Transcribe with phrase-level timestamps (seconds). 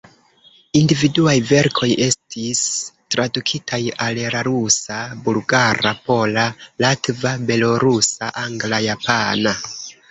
[0.79, 2.63] Individuaj verkoj estis
[3.17, 6.49] tradukitaj al la rusa, bulgara, pola,
[6.87, 9.57] latva, belorusa, angla, japana.